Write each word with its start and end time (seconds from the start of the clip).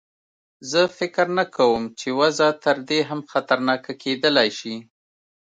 زه 0.71 0.81
فکر 0.97 1.25
نه 1.37 1.45
کوم 1.57 1.81
چې 1.99 2.07
وضع 2.19 2.49
تر 2.65 2.77
دې 2.89 2.99
هم 3.09 3.19
خطرناکه 3.31 3.93
کېدلای 4.03 4.49
شي. 4.59 4.75